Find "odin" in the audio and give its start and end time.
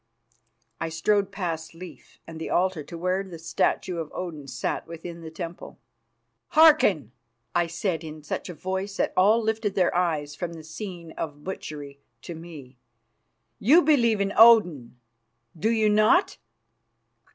4.15-4.47, 14.35-14.97